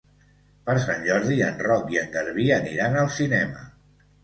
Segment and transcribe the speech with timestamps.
[0.69, 3.71] Per Sant Jordi en Roc i en Garbí aniran al cinema.